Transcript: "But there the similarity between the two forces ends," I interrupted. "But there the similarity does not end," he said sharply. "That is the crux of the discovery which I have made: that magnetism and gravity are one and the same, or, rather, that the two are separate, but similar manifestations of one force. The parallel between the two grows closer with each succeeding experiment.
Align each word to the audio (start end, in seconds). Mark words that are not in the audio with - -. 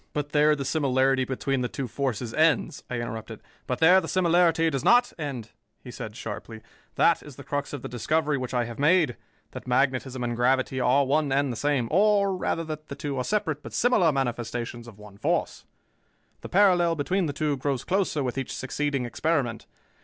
"But 0.13 0.29
there 0.29 0.55
the 0.55 0.65
similarity 0.65 1.25
between 1.25 1.61
the 1.61 1.67
two 1.69 1.87
forces 1.87 2.33
ends," 2.33 2.83
I 2.89 2.95
interrupted. 2.99 3.39
"But 3.67 3.77
there 3.77 4.01
the 4.01 4.07
similarity 4.07 4.67
does 4.71 4.83
not 4.83 5.13
end," 5.19 5.51
he 5.83 5.91
said 5.91 6.15
sharply. 6.15 6.61
"That 6.95 7.21
is 7.21 7.35
the 7.35 7.43
crux 7.43 7.71
of 7.71 7.83
the 7.83 7.87
discovery 7.87 8.35
which 8.35 8.51
I 8.51 8.65
have 8.65 8.79
made: 8.79 9.15
that 9.51 9.67
magnetism 9.67 10.23
and 10.23 10.35
gravity 10.35 10.79
are 10.79 11.05
one 11.05 11.31
and 11.31 11.51
the 11.51 11.55
same, 11.55 11.87
or, 11.91 12.35
rather, 12.35 12.63
that 12.63 12.87
the 12.87 12.95
two 12.95 13.15
are 13.19 13.23
separate, 13.23 13.61
but 13.61 13.73
similar 13.73 14.11
manifestations 14.11 14.87
of 14.87 14.97
one 14.97 15.19
force. 15.19 15.65
The 16.41 16.49
parallel 16.49 16.95
between 16.95 17.27
the 17.27 17.31
two 17.31 17.55
grows 17.57 17.83
closer 17.83 18.23
with 18.23 18.39
each 18.39 18.55
succeeding 18.55 19.05
experiment. 19.05 19.67